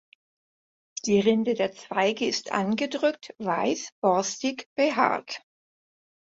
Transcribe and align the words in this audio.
Die 1.05 1.19
Rinde 1.19 1.53
der 1.53 1.73
Zweige 1.73 2.25
ist 2.25 2.51
angedrückt 2.51 3.35
weiß 3.37 3.91
borstig 4.01 4.67
behaart. 4.73 5.43